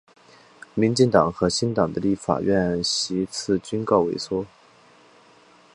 [0.73, 4.47] 民进党和新党的立法院席次均告萎缩。